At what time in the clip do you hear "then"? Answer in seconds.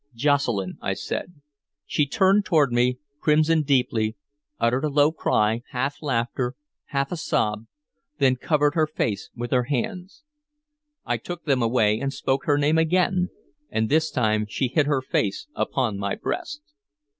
8.17-8.35